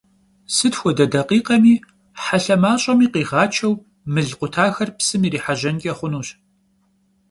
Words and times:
Sıt 0.55 0.73
xuede 0.79 1.05
dakhikhemi 1.13 1.75
helhe 2.23 2.55
maş'emi 2.63 3.07
khiğaçeu 3.13 3.73
mıl 4.13 4.29
khutaxer 4.37 4.89
psım 4.97 5.21
yirihejenç'e 5.25 5.91
xhunuş. 5.97 6.29